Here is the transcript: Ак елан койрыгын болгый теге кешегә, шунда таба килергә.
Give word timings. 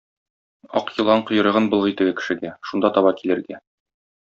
Ак 0.77 0.87
елан 1.01 1.21
койрыгын 1.27 1.69
болгый 1.73 1.95
теге 1.99 2.15
кешегә, 2.21 2.53
шунда 2.71 2.93
таба 2.99 3.15
килергә. 3.23 3.63